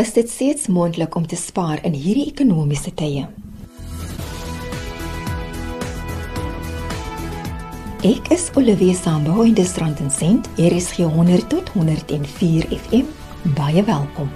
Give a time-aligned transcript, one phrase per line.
[0.00, 3.26] Is dit steeds moontlik om te spaar in hierdie ekonomiese tye?
[8.08, 10.48] Ek is Olivia Sambo in die Strandsent.
[10.56, 13.10] Hier is hier 100 tot 104 FM.
[13.52, 14.30] Baie welkom.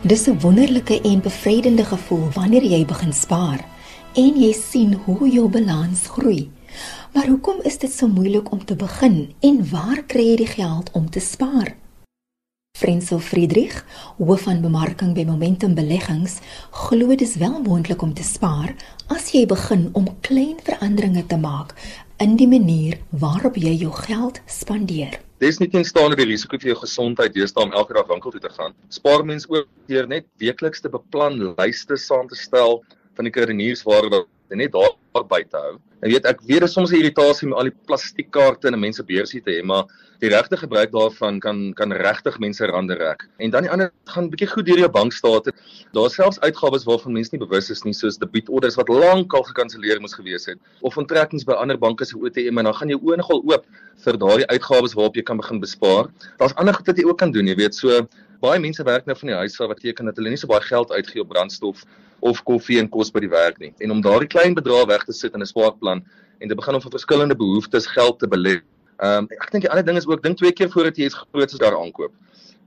[0.00, 3.60] Dis 'n wonderlike en bevrydende gevoel wanneer jy begin spaar
[4.14, 6.50] en jy sien hoe jou balans groei.
[7.12, 10.90] Maar hoekom is dit so moeilik om te begin en waar kry jy die geld
[10.92, 11.81] om te spaar?
[12.82, 13.84] Frenzel Friedrich,
[14.18, 16.40] hoof van bemarking by Momentum Beleggings,
[16.74, 18.72] glo dit is wel moontlik om te spaar
[19.14, 21.76] as jy begin om klein veranderinge te maak
[22.24, 25.14] in die manier waarop jy jou geld spandeer.
[25.38, 28.74] Definitief staan die risiko vir jou gesondheid deesdae om elke dag winkel toe te gaan.
[28.90, 32.80] Spaar mens ook deur net weekliks te beplan lyste saam te stel
[33.14, 34.24] van die kredienierswaarde
[34.58, 35.78] net daar by te hou.
[36.02, 39.04] Jy weet ek weet soms 'n irritasie met al die plastiekkaarte in 'n mens se
[39.06, 39.84] beursie te hê, maar
[40.18, 43.22] die regte gebruik daarvan kan kan regtig mense rande rek.
[43.38, 45.52] En dan die ander gaan bietjie goed deur jou bankstate.
[45.92, 50.00] Daar is selfs uitgawes waarvan mense nie bewus is nie, soos debietorders wat lankal gekanselleer
[50.00, 53.16] moes gewees het of onttrekkings by ander banke se ATM en dan gaan jou oë
[53.16, 53.64] nogal oop
[54.04, 56.10] vir daardie uitgawes waarop jy kan begin bespaar.
[56.38, 58.08] Daar's ander goed wat jy ook kan doen, jy weet, so
[58.42, 60.64] baie mense werk nou van die huis af wat beteken dat hulle nie so baie
[60.66, 61.84] geld uitgee op brandstof
[62.20, 63.72] of koffie en kos by die werk nie.
[63.82, 66.04] En om daardie klein bedrag weg te sit in 'n spaarplan
[66.40, 68.60] en te begin om vir verskillende behoeftes geld te belê.
[69.02, 71.14] Ehm um, ek dink die ander ding is ook dink twee keer voordat jy iets
[71.14, 72.12] groots daar aankoop.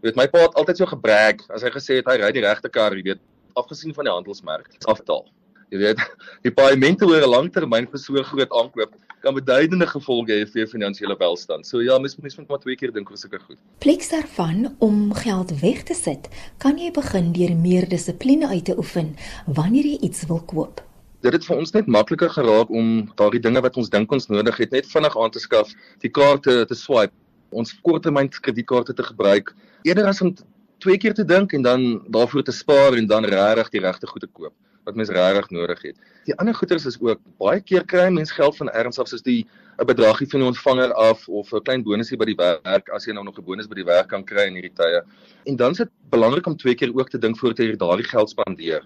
[0.01, 2.43] Jy weet my pa het altyd so gebrek as hy gesê het hy ry die
[2.43, 3.21] regte kar, jy weet,
[3.55, 5.25] afgesien van die handelsmerk, afbetaal.
[5.73, 6.01] Jy weet,
[6.45, 8.93] die paaiemente oor 'n langtermyn vir so groot aankoop
[9.25, 11.65] kan beduidende gevolge hê vir jou finansiële welstand.
[11.65, 13.57] So ja, mens mens moet maar twee keer dink oor sulke goed.
[13.81, 16.29] Pleks daarvan om geld weg te sit,
[16.61, 19.15] kan jy begin deur meer dissipline uit te oefen
[19.47, 20.83] wanneer jy iets wil koop.
[21.25, 24.59] Dit het vir ons net makliker geraak om daardie dinge wat ons dink ons nodig
[24.61, 25.73] het net vinnig aan te skaf,
[26.05, 27.15] die kaarte te swipe,
[27.49, 29.55] ons korttermyn kredietkaarte te gebruik,
[29.89, 30.35] eerder as om
[30.83, 34.21] twee keer te dink en dan daarvoor te spaar en dan regtig die regte goed
[34.21, 34.53] te koop
[34.85, 35.97] wat mens regtig nodig het.
[36.25, 39.45] Die ander goederes is ook baie keer kry mens geld van erns af soos die
[39.77, 43.13] 'n bedragie van die ontvanger af of 'n klein bonusie by die werk as jy
[43.13, 45.01] nou nog 'n bonus by die werk kan kry in hierdie tye.
[45.45, 48.29] En dan is dit belangrik om twee keer ook te dink voordat jy daardie geld
[48.29, 48.85] spandeer.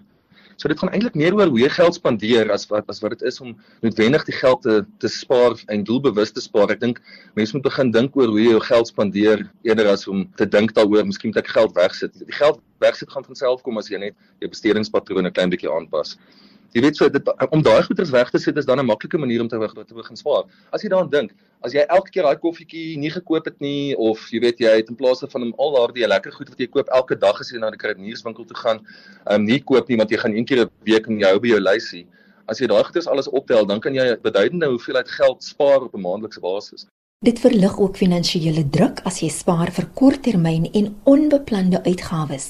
[0.60, 3.22] So dit gaan eintlik meer oor hoe jy geld spandeer as wat as wat dit
[3.30, 6.74] is om noodwendig die geld te te spaar en doelbewus te spaar.
[6.74, 7.00] Ek dink
[7.38, 10.74] mense moet begin dink oor hoe jy jou geld spandeer eerder as om te dink
[10.76, 12.12] daaroor miskien moet ek geld wegsit.
[12.28, 16.18] Die geld wegsit gaan van self kom as jy net jou bestedingspatrone klein bietjie aanpas.
[16.70, 19.40] Jy weet so dit om daai goederes weg te sit is dan 'n maklike manier
[19.40, 20.44] om te te begin spaar.
[20.72, 21.32] As jy daaraan dink,
[21.64, 24.88] as jy elke keer daai koffietjie nie gekoop het nie of jy weet jy het
[24.88, 27.58] in plaas van om al daardie lekker goed wat jy koop elke dag as jy
[27.58, 28.80] na die kruidenierswinkel toe gaan,
[29.26, 31.60] um, nie koop nie want jy gaan een keer 'n week in jou by jou
[31.60, 32.06] lysie.
[32.46, 36.00] As jy daai goederes alles optel, dan kan jy beduidende hoeveelheid geld spaar op 'n
[36.00, 36.86] maandelikse basis.
[37.20, 42.46] Dit verlig ook finansiële druk as jy spaar vir korttermyn en onbeplande uitgawes,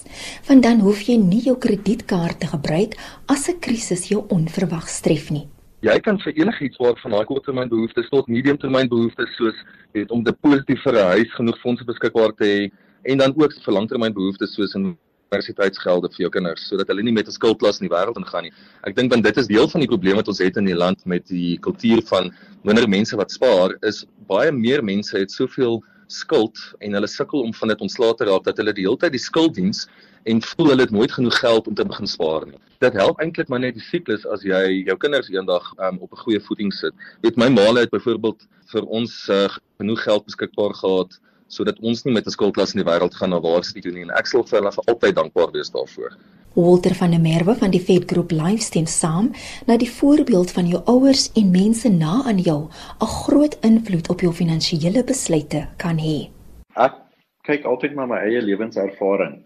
[0.46, 2.94] want dan hoef jy nie jou kredietkaart te gebruik
[3.34, 5.48] as 'n krisis jou onverwags tref nie.
[5.82, 9.58] Jy kan vir enigiets waar van daai korttermyn behoeftes tot mediumtermyn behoeftes soos
[9.92, 12.70] weet om depositief vir 'n huis genoeg fondse beskikbaar te hê
[13.10, 14.96] en dan ook vir langtermyn behoeftes soos 'n
[15.30, 18.52] universiteitsgelde vir jou kinders sodat hulle nie met 'n skuldklas in die wêreld ingaan nie.
[18.82, 21.06] Ek dink want dit is deel van die probleem wat ons het in die land
[21.06, 22.32] met die kultuur van
[22.64, 27.54] minder mense wat spaar is baie meer mense het soveel skuld en hulle sukkel om
[27.54, 29.86] van dit ontslae te raak dat hulle die hele tyd die skulddiens
[30.26, 32.58] en voel hulle het nooit genoeg geld om te begin spaar nie.
[32.80, 36.22] Dit help eintlik maar net die siklus as jy jou kinders eendag um, op 'n
[36.26, 36.92] goeie voeding sit.
[37.22, 38.42] Weet my ma het byvoorbeeld
[38.72, 39.48] vir ons uh,
[39.78, 41.20] genoeg geld beskikbaar gehad
[41.50, 44.06] sodat ons nie met 'n skuldklas in die wêreld gaan na waar sit doen nie
[44.06, 46.14] en ek sal vir hulle vir altyd dankbaar wees daarvoor.
[46.54, 49.30] Walter van der Merwe van die Fed Groep Livestem saam
[49.66, 52.68] na die voorbeeld van jou ouers en mense na aan jou
[53.00, 56.30] 'n groot invloed op jou finansiële besluite kan hê.
[56.76, 56.94] Ek
[57.42, 59.44] kyk altyd na my eie lewenservaring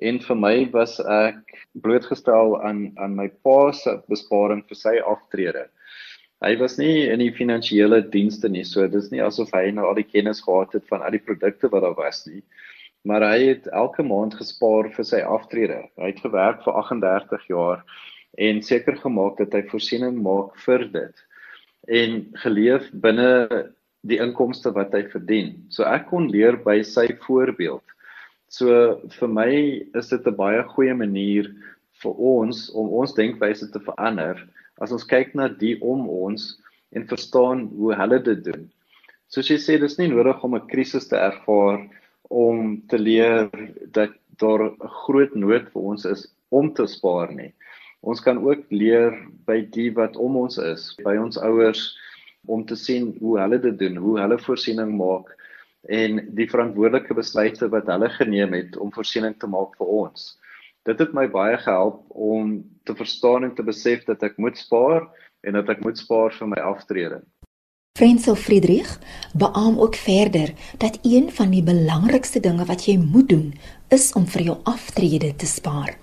[0.00, 1.40] en vir my was ek
[1.84, 5.68] blootgestel aan aan my pa se besparing vir sy aftrede.
[6.42, 9.98] Hy was nie in die finansiële dienste nie, so dis nie asof hy nou al
[10.00, 12.42] die kennis gehad het van al die produkte wat daar was nie.
[13.06, 15.84] Maar hy het elke maand gespaar vir sy aftrede.
[16.02, 17.84] Hy het gewerk vir 38 jaar
[18.42, 21.22] en seker gemaak dat hy voorsiening maak vir dit
[21.90, 23.30] en geleef binne
[24.06, 25.54] die inkomste wat hy verdien.
[25.70, 27.84] So ek kon leer by sy voorbeeld.
[28.50, 29.52] So vir my
[29.98, 31.54] is dit 'n baie goeie manier
[32.02, 34.42] vir ons om ons denkwyse te verander
[34.82, 36.56] as ons kyk na die om ons
[36.92, 38.66] en verstaan hoe hulle dit doen.
[39.32, 41.88] Soos jy sê, dis nie nodig om 'n krisis te ervaar
[42.28, 43.48] om te leer
[43.96, 44.12] dat
[44.42, 47.52] daar 'n groot nood vir ons is om te spaar nie.
[48.02, 49.14] Ons kan ook leer
[49.46, 51.96] by die wat om ons is, by ons ouers
[52.46, 55.30] om te sien hoe hulle dit doen, hoe hulle voorsiening maak
[55.88, 60.38] en die verantwoordelike besluite wat hulle geneem het om voorsiening te maak vir ons.
[60.82, 65.04] Dit het my baie gehelp om te verstaan en te besef dat ek moet spaar
[65.46, 67.20] en dat ek moet spaar vir my aftrede.
[67.98, 68.96] Frensel Friedrich
[69.38, 70.50] beamoen ook verder
[70.82, 73.52] dat een van die belangrikste dinge wat jy moet doen
[73.94, 75.94] is om vir jou aftrede te spaar.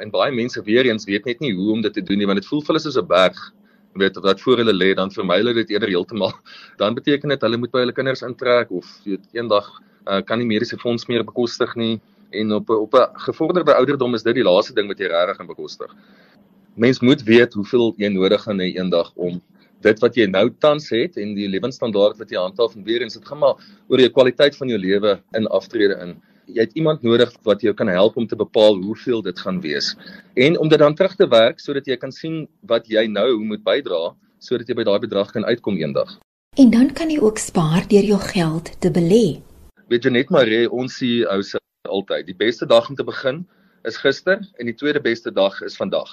[0.00, 2.40] En baie mense weer eens weet net nie hoe om dit te doen nie want
[2.40, 3.44] dit voel vir hulle soos 'n berg
[3.92, 6.32] weet wat voor hulle lê dan vermy hulle dit eerder heeltemal
[6.80, 9.68] dan beteken dit hulle moet by hulle kinders intrek of weet eendag
[10.08, 12.00] uh, kan nie mediese fonds meer bekostig nie
[12.40, 15.46] en op op 'n gevorderde ouderdom is dit die laaste ding wat jy regtig kan
[15.46, 15.90] bekostig.
[16.74, 19.40] Mens moet weet hoeveel jy nodig gaan hê eendag om
[19.84, 23.18] dit wat jy nou tans het en die lewensstandaard wat jy handhaaf en weer eens
[23.18, 26.16] dit gaan maar oor jou kwaliteit van jou lewe in aftrede in.
[26.46, 29.94] Jy het iemand nodig wat jou kan help om te bepaal hoeveel dit gaan wees
[30.34, 33.64] en om dit dan terug te werk sodat jy kan sien wat jy nou moet
[33.64, 34.14] bydra
[34.44, 36.18] sodat jy by daai bedrag kan uitkom eendag.
[36.60, 39.40] En dan kan jy ook spaar deur jou geld te belê.
[39.88, 42.26] Weet jy net maar ons CEO se altyd.
[42.26, 43.42] Die beste dag om te begin
[43.84, 46.10] is gister en die tweede beste dag is vandag.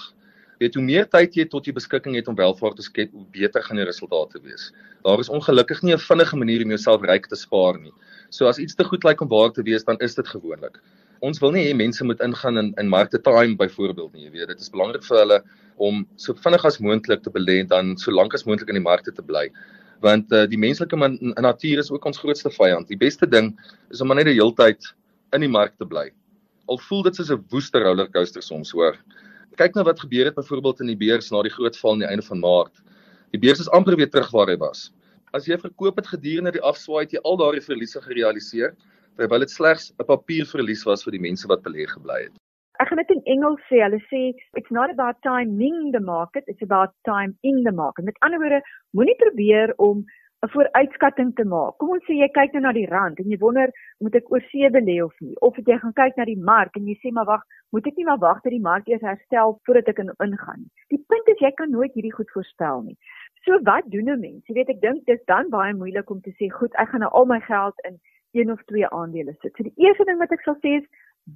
[0.60, 3.64] Weet hoe meer tyd jy tot jou beskikking het om welvaart te skep, hoe beter
[3.66, 4.70] gaan die resultate wees.
[5.08, 7.94] Daar is ongelukkig nie 'n vinnige manier om jouself ryk te spaar nie.
[8.30, 10.78] So as iets te goed lyk om waar te wees, dan is dit gewoonlik.
[11.22, 14.48] Ons wil nie hê mense moet ingaan in in markte time byvoorbeeld nie, jy weet,
[14.48, 15.44] dit is belangrik vir hulle
[15.78, 18.90] om so vinnig as moontlik te belê en dan so lank as moontlik in die
[18.90, 19.50] markte te bly
[20.02, 20.98] want uh, die menslike
[21.42, 22.88] natuur is ook ons grootste vyand.
[22.88, 23.60] Die beste ding
[23.92, 24.82] is om net die heeltyd
[25.36, 26.10] in die mark te bly.
[26.72, 28.98] Al voel dit soos 'n woeste rollercoaster soms, hoor.
[29.58, 32.08] Kyk nou wat gebeur het byvoorbeeld in die beurs na die groot val aan die
[32.08, 32.82] einde van Maart.
[33.32, 34.92] Die beurs is amper weer terug waar hy was.
[35.34, 38.76] As jy verkoop het gedurende die afswaai het jy al daardie verliese gerealiseer,
[39.18, 42.36] terwyl dit slegs 'n papierverlies was vir die mense wat belê gebly het.
[42.80, 43.84] Ek gaan dit in Engels sê.
[43.84, 48.06] Hulle sê it's not about timing the market, it's about time in the market.
[48.06, 48.62] Met ander woorde,
[48.98, 50.06] moenie probeer om
[50.46, 51.76] 'n vooruitskatting te maak.
[51.78, 53.70] Kom ons sê jy kyk nou na die rand en jy wonder,
[54.02, 55.36] moet ek oor see belê of nie?
[55.48, 58.06] Of jy gaan kyk na die mark en jy sê maar wag, moet ek nie
[58.08, 60.72] maar wag dat die mark eers herstel voordat ek in ingaan nie.
[60.90, 62.98] Die punt is jy kan nooit hierdie goed voorspel nie.
[63.46, 64.48] So wat doen 'n mens?
[64.48, 67.12] Jy weet ek dink dis dan baie moeilik om te sê, goed, ek gaan nou
[67.12, 68.00] al my geld in
[68.34, 69.54] een of twee aandele sit.
[69.56, 70.88] So die eerste ding wat ek sal sê is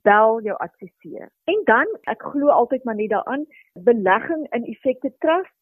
[0.01, 1.29] bel jou adviseur.
[1.45, 5.53] En dan ek glo altyd maar net daaraan, belegging in effekte trust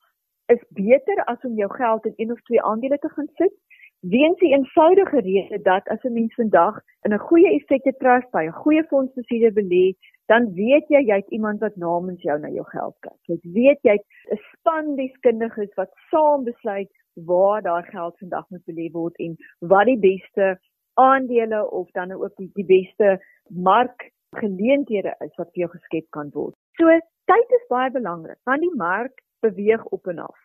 [0.46, 3.54] is beter as om jou geld in een of twee aandele te gaan sit.
[4.00, 8.44] Weens die eenvoudige rede dat as 'n mens vandag in 'n goeie effekte trust by
[8.46, 9.96] 'n goeie fondsbestuurder belê,
[10.26, 13.20] dan weet jy jy het iemand wat namens jou na jou geld kyk.
[13.28, 18.66] Jy weet jy het 'n span deskundiges wat saam besluit waar daai geld vandag moet
[18.66, 20.60] belê word en wat die beste
[20.94, 26.56] aandele of dan ook die, die beste markgeleenthede is wat vir jou geskep kan word.
[26.80, 26.86] So
[27.26, 30.40] tyd is baie belangrik want die mark beweeg op en af.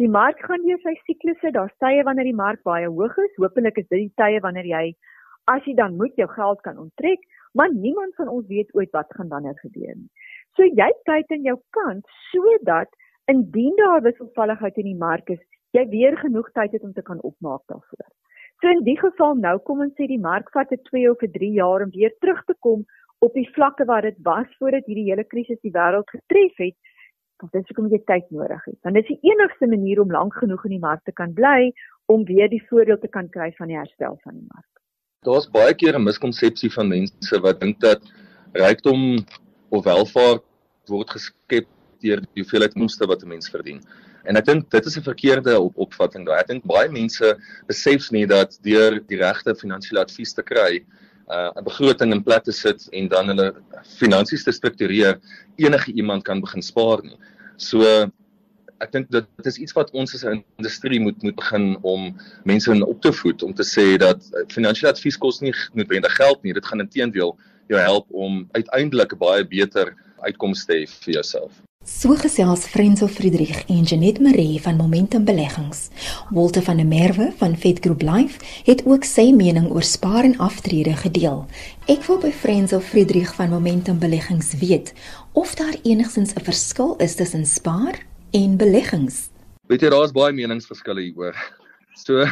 [0.00, 3.34] Die mark gaan deur sy siklusse, daar's tye wanneer die mark baie hoog is.
[3.36, 4.84] Hoopelik is dit die tye wanneer jy
[5.50, 7.22] as jy dan moet jou geld kan onttrek,
[7.58, 10.10] maar niemand van ons weet ooit wat gaan dan gebeur nie.
[10.56, 12.90] So jy kyk aan jou kant sodat
[13.30, 15.40] indien daar wisselvalligheid in die mark is,
[15.76, 18.08] jy weer genoeg tyd het om te kan opmaak daarvoor.
[18.62, 21.32] So in die geval nou kom ons sê die mark vat 'n 2 of 'n
[21.36, 22.84] 3 jaar om weer terug te kom
[23.18, 26.76] op die vlakke waar dit was voordat hierdie hele krisis die wêreld getref het,
[27.42, 28.78] want dit is hoekom jy tyd nodig het.
[28.86, 31.72] Want dit is die enigste manier om lank genoeg in die mark te kan bly
[32.12, 34.68] om weer die voordeel te kan kry van die herstel van die mark.
[35.26, 38.02] Daar's baie keer 'n miskonsepsie van mense wat dink dat
[38.52, 39.24] rykdom
[39.70, 40.44] of welvaart
[40.90, 41.68] word geskep
[42.02, 43.80] deur die hoeveelheid inkomste wat 'n mens verdien.
[44.24, 46.40] En ek dink dit is 'n verkeerde op opvatting daai.
[46.40, 50.84] Ek dink baie mense besef nie dat deur die regte finansiële advies te kry,
[51.30, 53.54] uh, 'n begroting in plek te sit en dan hulle
[53.98, 55.18] finansies te struktureer,
[55.56, 57.16] enige iemand kan begin spaar nie.
[57.56, 58.10] So
[58.82, 62.16] ek dink dit dit is iets wat ons as 'n industrie moet moet begin om
[62.44, 66.16] mense in op te voed om te sê dat uh, finansiële advies kos nie noodwendig
[66.16, 66.54] geld nie.
[66.54, 67.36] Dit gaan inteendeel
[67.68, 71.62] jou help om uiteindelik 'n baie beter uitkoms te hê vir jouself.
[71.84, 75.88] So gesels Frenzo Friedrich en Janet Maree van Momentum Beleggings.
[76.30, 80.36] Walter van der Merwe van Vet Group Life het ook sy mening oor spaar en
[80.38, 81.40] aftrede gedeel.
[81.90, 84.92] Ek wil by Frenzo Friedrich van Momentum Beleggings weet
[85.32, 87.98] of daar enigsins 'n verskil is tussen spaar
[88.30, 89.30] en beleggings.
[89.66, 91.34] Weet jy daar's baie meningsverskille hieroor.
[91.94, 92.24] So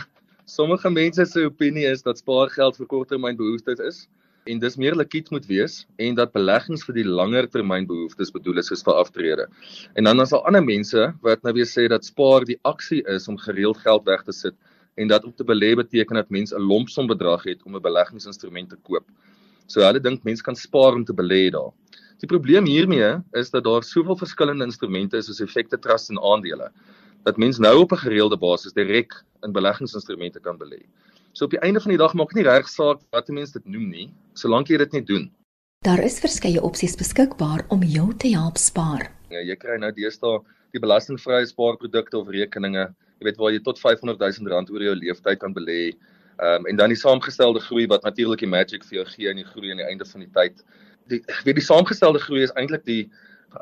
[0.45, 4.09] sommige mense se opinie is dat spaargeld vir korttermynbehoeftes is
[4.47, 8.63] en dis meer likwid moet wees en dat beleggings vir die langer termyn behoeftes bedoel
[8.63, 9.47] is soos vir aftrede.
[9.95, 13.29] En dan is daar ander mense wat nou weer sê dat spaar die aksie is
[13.29, 14.57] om gereeld geld weg te sit
[14.97, 18.71] en dat om te belê beteken dat mens 'n lompsom bedrag het om 'n beleggingsinstrument
[18.71, 19.07] te koop.
[19.67, 21.73] So hulle dink mense kan spaar om te belê daar.
[22.21, 26.71] Die probleem hiermee is dat daar soveel verskillende instrumente is soos effekte trusts en aandele
[27.25, 30.83] dat mens nou op 'n gereelde basis direk in beleggingsinstrumente kan belê.
[31.33, 33.67] So op die einde van die dag maak dit nie reg saak wat mense dit
[33.71, 35.29] noem nie, solank jy dit net doen.
[35.87, 39.07] Daar is verskeie opsies beskikbaar om jou te help spaar.
[39.31, 40.41] Ja, jy kry nou deesdae
[40.75, 42.89] die belastingvrye spaarprodukte of rekeninge,
[43.21, 45.95] jy weet waar jy tot 500 000 rand oor jou lewenstyd kan belê.
[46.41, 49.43] Ehm um, en dan die saamgestelde groei wat natuurlik die magic vir jou gee in
[49.43, 50.63] die groei aan die einde van die tyd.
[51.13, 53.03] Die weet die saamgestelde groei is eintlik die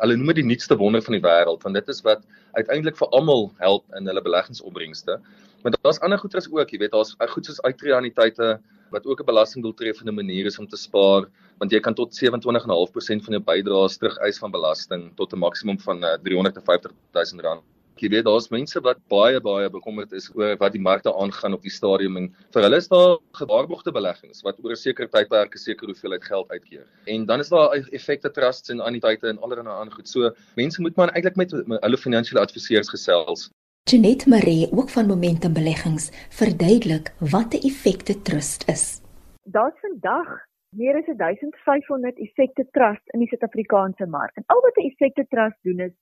[0.02, 2.24] hulle noem dit die nuutste wonder van die wêreld want dit is wat
[2.56, 5.18] uiteindelik vir almal help in hulle beleggingsopbrengste.
[5.62, 8.58] Maar daar's ander goederes ook, jy weet daar's goed soos uitreaniteite
[8.90, 11.28] wat ook 'n belastingdoeltreffende manier is om te spaar
[11.58, 16.00] want jy kan tot 27.5% van jou bydraes terugeis van belasting tot 'n maksimum van
[16.22, 17.62] 350 000 rand
[18.02, 21.62] jy weet daar's mense wat baie baie bekommerd is oor wat die markte aangaan op
[21.62, 25.58] die stadium en vir hulle is daar gewaarborgde beleggings wat oor 'n sekere tydperk 'n
[25.58, 26.86] sekere hoeveelheid geld uitkeer.
[27.06, 30.08] En dan is daar effekte trusts en anniteite en allerlei ander goed.
[30.08, 33.50] So mense moet maar eintlik met, met hulle finansiële adviseurs gesels.
[33.90, 39.00] Janet Marie ook van Momentum Beleggings verduidelik wat 'n effekte trust is.
[39.42, 40.28] Daar's vandag
[40.76, 44.36] meer as 1500 effekte trusts in die Suid-Afrikaanse mark.
[44.36, 45.94] En al wat 'n effekte trust doen is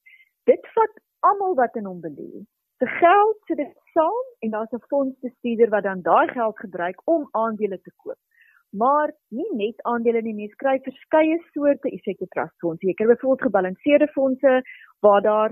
[0.43, 0.93] dit vat
[1.29, 2.31] almal wat in hom belê.
[2.77, 7.29] Se geld sit dit saam en daar's 'n fondsbestuurder wat dan daai geld gebruik om
[7.31, 8.19] aandele te koop.
[8.69, 12.87] Maar nie net aandele nie, mens kry verskeie soorte effekte trust fondse.
[12.87, 14.61] Jy kry byvoorbeeld gebalanseerde fondse
[14.99, 15.51] waar daar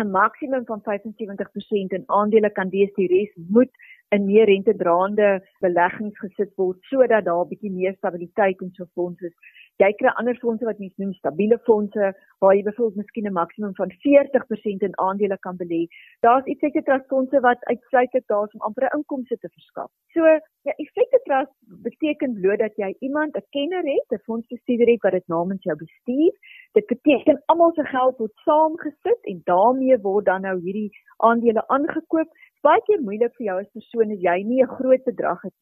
[0.00, 3.70] 'n maksimum van 75% in aandele kan wees, die res moet
[4.08, 5.28] in meer rentedraande
[5.60, 9.36] beleggings gesit word sodat daar 'n bietjie meer stabiliteit in so fondse is
[9.82, 12.10] jy kry ander fondse wat mens noem stabiele fondse
[12.42, 15.82] waar jy byvoorbeeld miskien 'n maksimum van 40% in aandele kan belê.
[16.26, 19.90] Daar's effekte trust fondse wat uitsluitlik daar is om amper 'n inkomste te verskaf.
[20.14, 20.22] So,
[20.66, 21.54] ja, effekte trust
[21.88, 25.76] beteken bloot dat jy iemand, 'n kenner het, 'n fondsbestuurder het wat dit namens jou
[25.76, 26.32] bestuur.
[26.72, 32.28] Dit beteken almal se geld word saamgesit en daarmee word dan nou hierdie aandele aangekoop.
[32.62, 35.54] Baie keer moeilik vir jou as persoon as jy nie 'n groot bedrag het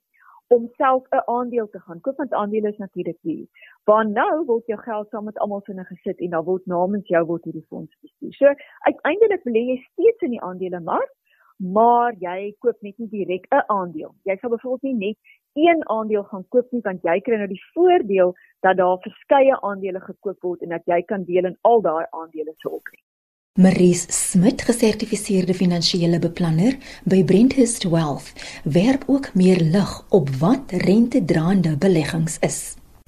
[0.57, 3.47] om self 'n aandeel te gaan koop want aandele is natuurlik duur.
[3.85, 7.25] Waar nou word jou geld saam met almal sinne gesit en dan word namens jou
[7.27, 8.33] word hierdie fonds bestuur.
[8.33, 8.47] So
[8.89, 11.13] uiteindelik belê jy steeds in die aandelemark,
[11.57, 14.15] maar jy koop net nie direk 'n aandeel.
[14.25, 15.19] Jy sal byvoorbeeld nie net
[15.53, 20.01] een aandeel gaan koop nie want jy kry nou die voordeel dat daar verskeie aandele
[20.01, 23.10] gekoop word en dat jy kan deel in al daai aandele se opbrengs.
[23.59, 26.77] Maries Smit, gesertifiseerde finansiële beplanner
[27.11, 28.31] by Brenthurst Wealth,
[28.63, 32.61] werp ook meer lig op wat rentedraande beleggings is.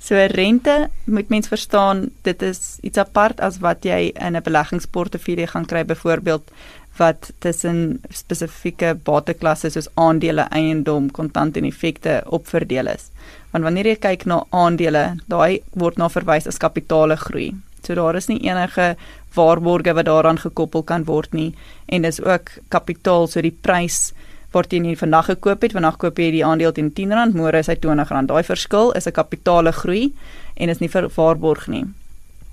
[0.03, 5.47] So rente moet mens verstaan, dit is iets apart as wat jy in 'n beleggingsportefeulje
[5.47, 6.51] gaan kry byvoorbeeld
[6.99, 13.11] wat tussen spesifieke bateklasse soos aandele, eiendom, kontant en effekte opverdeel is.
[13.51, 17.55] Want wanneer jy kyk na aandele, daai word na verwys as kapitaale groei.
[17.87, 18.97] So daar is nie enige
[19.35, 21.55] waarborge wat daaraan gekoppel kan word nie.
[21.87, 24.13] En dis ook kapitaal so die prys
[24.53, 27.71] word jy nie vandag gekoop het vandag koop jy die aandeel teen R10 môre is
[27.73, 28.29] hy R20.
[28.29, 30.13] Daai verskil is 'n kapitaale groei
[30.57, 31.85] en is nie vir waarborg nie.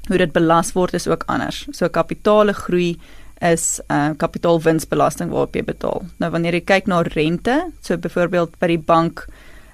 [0.08, 1.68] Hoe dit belas word is ook anders.
[1.72, 2.98] So kapitaale groei
[3.42, 6.06] is uh, kapitaalwinsbelasting waarop jy betaal.
[6.20, 9.28] Nou wanneer jy kyk na rente so byvoorbeeld by die bank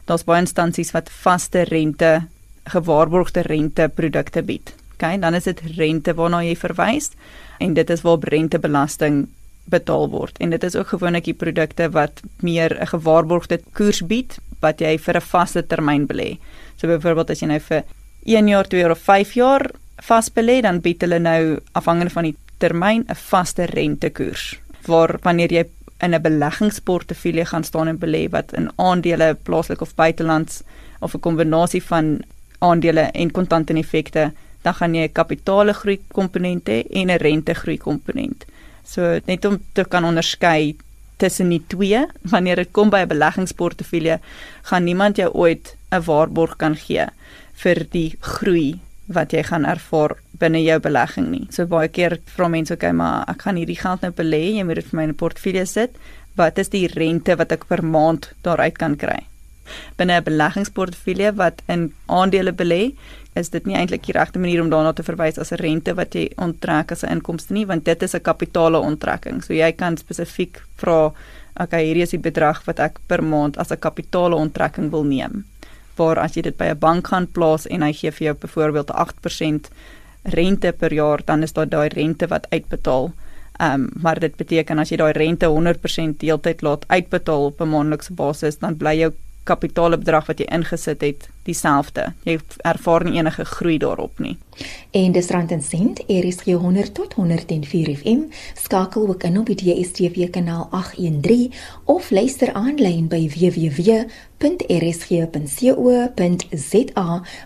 [0.06, 2.28] daar's baie instansies wat vaste rente
[2.66, 7.12] gewaarborgde rente produkte bied Okay, dan is dit rente waarna jy verwys
[7.60, 9.26] en dit is waar rentebelasting
[9.72, 10.38] betaal word.
[10.40, 14.98] En dit is ook gewoonlik die produkte wat meer 'n gewaarborgde koers bied wat jy
[14.98, 16.38] vir 'n vaste termyn belê.
[16.78, 17.84] So byvoorbeeld as jy nou vir
[18.26, 19.72] 1 jaar, 2 jaar of 5 jaar
[20.02, 24.56] vasbelê, dan bied hulle nou afhangende van die termyn 'n vaste rentekoers.
[24.88, 25.66] Waar wanneer jy
[26.02, 30.64] in 'n beleggingsportefeulje gaan staan en belê wat in aandele plaaslik of buitelands
[31.00, 32.22] of 'n kombinasie van
[32.60, 34.32] aandele en kontant en effekte
[34.66, 38.46] dan gaan jy 'n kapitaalegroei komponent hê en 'n rentegroei komponent.
[38.84, 40.76] So net om te kan onderskei
[41.18, 44.20] tussen die twee, wanneer dit kom by 'n beleggingsportefeulje,
[44.64, 47.06] gaan niemand jou ooit 'n waarborg kan gee
[47.54, 51.48] vir die groei wat jy gaan ervaar binne jou belegging nie.
[51.52, 54.76] So baie keer vra mense okay, maar ek gaan hierdie geld nou belê, jy moet
[54.76, 55.92] dit vir my in 'n portefeulje sit.
[56.36, 59.26] Wat is die rente wat ek per maand daaruit kan kry?
[59.98, 62.94] Binne 'n beleggingsportefeulje wat in aandele belê,
[63.36, 66.16] is dit nie eintlik die regte manier om daarna te verwys as 'n rente wat
[66.16, 69.44] jy onttrek as 'n inkomste nie, want dit is 'n kapitale onttrekking.
[69.44, 71.12] So jy kan spesifiek vra,
[71.60, 75.46] okay, hierdie is die bedrag wat ek per maand as 'n kapitale onttrekking wil neem.
[75.96, 78.92] Waar as jy dit by 'n bank gaan plaas en hy gee vir jou byvoorbeeld
[78.92, 79.70] 8%
[80.24, 83.14] rente per jaar, dan is daar daai rente wat uitbetaal.
[83.60, 87.70] Ehm um, maar dit beteken as jy daai rente 100% deeltyd laat uitbetaal op 'n
[87.70, 89.14] maandelikse basis, dan bly jou
[89.44, 92.14] kapitaalbedrag wat jy ingesit het dieselfde.
[92.26, 94.38] Jy ervaar nie enige groei daarop nie.
[94.96, 98.20] En dis rand en sent, RSG 100 tot 104 FM,
[98.54, 101.54] skakel ook in op die DStv kanaal 813
[101.86, 104.06] of luister aanlyn by www.rsg.co.za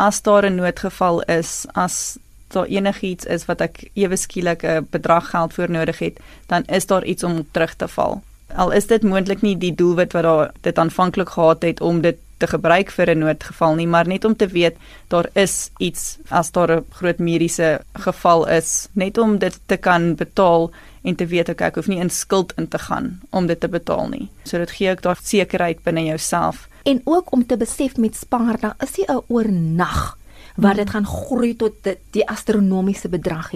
[0.00, 2.16] As daar 'n noodgeval is, as
[2.48, 6.16] daar enigiets is wat ek ewe skielik 'n bedrag geld voor nodig het,
[6.46, 8.22] dan is daar iets om terug te val.
[8.56, 12.16] Al is dit moontlik nie die doelwit wat daar dit aanvanklik gehad het om dit
[12.38, 14.76] te gebruik vir 'n noodgeval nie, maar net om te weet
[15.08, 20.14] daar is iets as daar 'n groot mediese geval is, net om dit te kan
[20.14, 20.70] betaal
[21.02, 24.08] en te weet ek hoef nie in skuld in te gaan om dit te betaal
[24.08, 24.28] nie.
[24.44, 28.60] So dit gee ook daar sekerheid binne jouself en ook om te besef met spaar
[28.60, 30.18] dan is jy 'n oornag
[30.56, 33.50] waar dit gaan groei tot die, die astronomiese bedrag.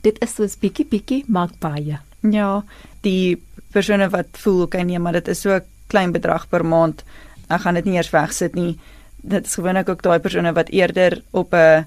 [0.00, 1.98] Dit is soos bietjie bietjie maak baie.
[2.20, 2.64] Ja,
[3.00, 7.02] die persone wat voel okay nee, maar dit is so 'n klein bedrag per maand
[7.48, 8.78] ek gaan dit nie eers wegsit nie.
[9.22, 11.86] Dit is gewoonlik ook daai persone wat eerder op 'n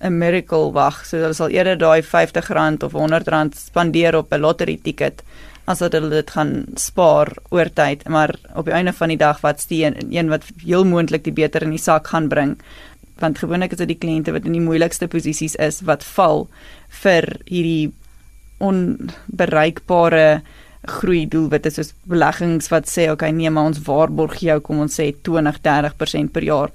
[0.00, 1.04] 'n miracle wag.
[1.06, 5.22] So hulle sal eerder daai R50 of R100 spandeer op 'n lottery ticket
[5.66, 8.08] as dat hulle dit gaan spaar oor tyd.
[8.08, 11.62] Maar op die einde van die dag wat steen een wat heel moontlik die beter
[11.62, 12.58] in die sak gaan bring.
[13.18, 16.48] Want gewoonlik is dit die kliënte wat in die moeilikste posisies is wat val
[17.02, 17.92] vir hierdie
[18.58, 20.42] onbereikbare
[20.86, 25.12] groei doelwitte soos beleggings wat sê okay nee maar ons waarborg jou kom ons sê
[25.28, 26.70] 20 30% per jaar.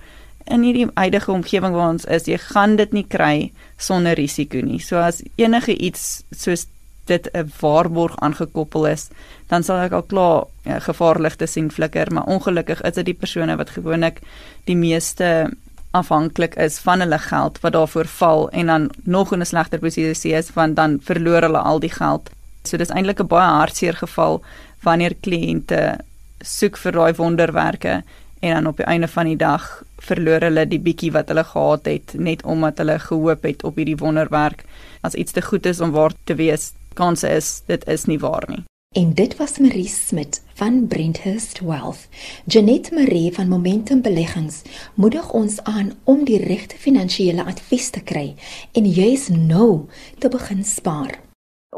[0.46, 4.80] In hierdie huidige omgewing waar ons is jy gaan dit nie kry sonder risiko nie.
[4.80, 6.68] So as enige iets soos
[7.06, 9.10] dit 'n waarborg aangekoppel is
[9.48, 13.58] dan sal ek al klaar ja, gevaarligte sien flikker maar ongelukkig is dit die persone
[13.58, 14.22] wat gewoonlik
[14.66, 15.52] die meeste
[15.92, 20.34] afhanklik is van hulle geld wat daarvoor val en dan nog in 'n slegter posisie
[20.34, 22.30] is want dan verloor hulle al die geld
[22.64, 24.42] So dis eintlik 'n baie hartseer geval
[24.84, 26.00] wanneer kliënte
[26.42, 28.04] soek vir daai wonderwerke
[28.42, 31.86] en dan op die einde van die dag verloor hulle die bietjie wat hulle gehad
[31.86, 34.66] het net omdat hulle gehoop het op hierdie wonderwerk.
[35.02, 38.46] As iets te goed is om waar te wees, kans is dit is nie waar
[38.48, 38.64] nie.
[38.96, 42.08] En dit was Marie Smit van Brenthurst Wealth.
[42.46, 44.62] Janet Marie van Momentum Beleggings
[44.94, 48.36] moedig ons aan om die regte finansiële advies te kry
[48.72, 49.88] en juis nou
[50.20, 51.31] te begin spaar.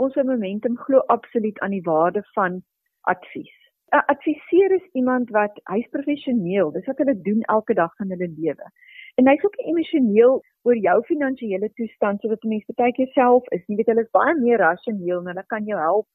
[0.04, 2.56] Ons by Momentum glo absoluut aan die waarde van
[3.12, 3.54] advies.
[3.96, 8.28] 'n Adviseur is iemand wat hy's professioneel, dis wat hulle doen elke dag van hulle
[8.40, 8.66] lewe.
[9.16, 13.64] En hy's ook emosioneel oor jou finansiële toestand sodat 'n mens baie keer self is,
[13.68, 16.08] jy weet hulle is baie meer rasioneel en hulle kan jou help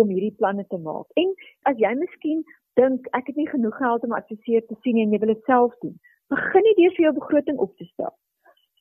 [0.00, 1.06] om hierdie planne te maak.
[1.22, 1.34] En
[1.70, 2.44] as jy miskien
[2.80, 5.44] dink ek het nie genoeg geld om 'n adviseur te sien en jy wil dit
[5.44, 8.14] self doen, begin nie deur vir jou begroting op te stel.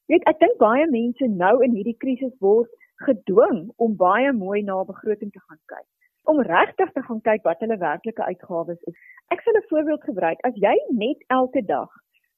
[0.08, 4.84] Weet, ek dink baie mense nou in hierdie krisis word gedwing om baie mooi na
[4.84, 5.88] begroting te gaan kyk.
[6.24, 8.96] Om regtig te gaan kyk wat hulle werklike uitgawes is.
[9.34, 10.40] Ek sal 'n voorbeeld gebruik.
[10.44, 11.90] As jy net elke dag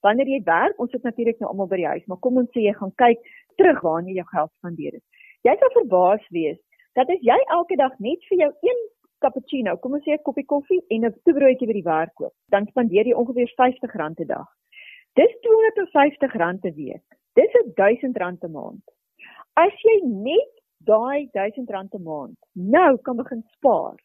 [0.02, 2.62] wanneer jy werk, ons sit natuurlik nou almal by die huis, maar kom ons sê
[2.62, 3.20] jy gaan kyk
[3.58, 5.04] terug waar jy jou geld spandeer het.
[5.42, 6.60] Jy sal verbaas wees
[6.94, 8.80] dat as jy elke dag net vir jou een
[9.26, 12.68] cappuccino, kom ons sê 'n koppie koffie en 'n toebroodjie by die werk koop, dan
[12.68, 14.48] spandeer jy ongeveer R50 'n dag.
[15.16, 17.06] Dis R250 'n week.
[17.36, 18.84] Dis R1000 'n maand.
[19.56, 20.52] As jy net
[20.88, 23.96] daai R1000 'n maand nou kan begin spaar,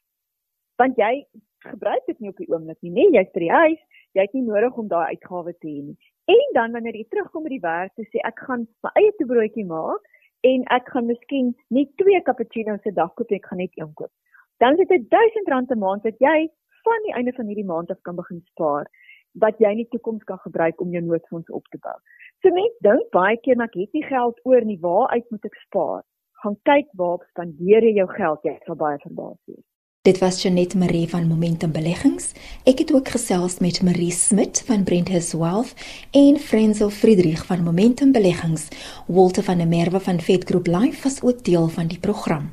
[0.78, 1.26] want jy
[1.64, 3.80] gebruik dit nie op die oomblik nie, nee, jy's by die huis,
[4.14, 5.98] jy het nie nodig om daai uitgawes te hê nie.
[6.30, 10.08] En dan wanneer jy terugkom by die werk sê ek gaan my eie toebroodjie maak
[10.46, 13.92] en ek gaan miskien nie twee cappuccino's 'n dag koop nie, ek gaan net een
[13.94, 14.12] koop.
[14.58, 16.48] Dan is dit R1000 'n maand wat jy
[16.84, 18.86] van die einde van hierdie maand af kan begin spaar
[19.32, 21.96] wat jy in die toekoms kan gebruik om jou noodfonds op te bou.
[22.40, 25.42] So mense dink baie keer maar ek het nie geld oor nie, waar uit moet
[25.44, 25.98] ek spaar?
[26.40, 29.66] Gaan kyk waar spandeer jy jou geld, jy sal baie verbaas wees.
[30.08, 32.30] Dit was Janet Marie van Momentum Beleggings.
[32.64, 35.74] Ek het ook gesels met Marie Smit van Brenthurst Wealth
[36.16, 38.70] en Frenzel Friedrich van Momentum Beleggings.
[39.04, 42.48] Walter van der Merwe van Vet Group Life was ook deel van die program.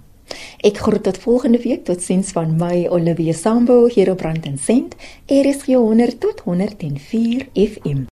[0.68, 4.60] Ek groet tot volgende week tot sins van my Olivia Sambo hier op Rand en
[4.60, 5.00] Sent.
[5.32, 8.12] Er is 100 tot 104 FM.